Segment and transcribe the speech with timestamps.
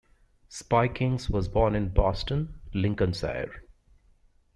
[0.49, 3.61] Spikings was born in Boston, Lincolnshire.